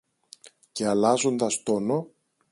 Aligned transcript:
Και 0.71 0.85
αλλάζοντας 0.87 1.63
τόνο 1.63 2.09